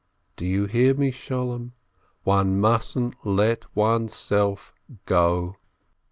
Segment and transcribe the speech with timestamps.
[0.35, 1.73] Do you hear me, Sholem?
[2.23, 4.73] One mustn't let oneself
[5.05, 5.57] go!"